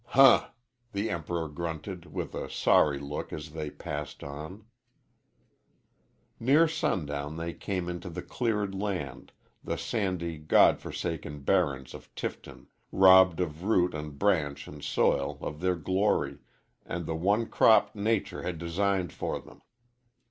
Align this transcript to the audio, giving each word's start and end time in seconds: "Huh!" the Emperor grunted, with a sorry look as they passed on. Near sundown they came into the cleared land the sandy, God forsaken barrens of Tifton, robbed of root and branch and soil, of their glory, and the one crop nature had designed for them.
"Huh!" 0.03 0.49
the 0.93 1.11
Emperor 1.11 1.47
grunted, 1.47 2.07
with 2.11 2.33
a 2.33 2.49
sorry 2.49 2.97
look 2.97 3.31
as 3.31 3.51
they 3.51 3.69
passed 3.69 4.23
on. 4.23 4.65
Near 6.39 6.67
sundown 6.67 7.37
they 7.37 7.53
came 7.53 7.87
into 7.87 8.09
the 8.09 8.23
cleared 8.23 8.73
land 8.73 9.31
the 9.63 9.77
sandy, 9.77 10.39
God 10.39 10.79
forsaken 10.79 11.41
barrens 11.41 11.93
of 11.93 12.09
Tifton, 12.15 12.65
robbed 12.91 13.39
of 13.39 13.63
root 13.63 13.93
and 13.93 14.17
branch 14.17 14.67
and 14.67 14.83
soil, 14.83 15.37
of 15.39 15.59
their 15.61 15.75
glory, 15.75 16.39
and 16.83 17.05
the 17.05 17.15
one 17.15 17.45
crop 17.45 17.93
nature 17.93 18.41
had 18.41 18.57
designed 18.57 19.13
for 19.13 19.39
them. 19.39 19.61